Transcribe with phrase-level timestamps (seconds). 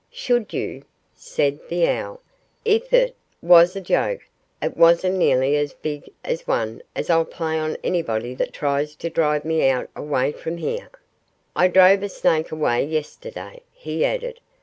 [0.09, 0.81] "Should you?"
[1.13, 2.21] said the owl.
[2.65, 4.21] "If it was a joke,
[4.59, 9.11] it wasn't nearly as big a one as I'll play on anybody that tries to
[9.11, 10.89] drive me away from here....
[11.55, 14.39] I drove a snake away yesterday," he added.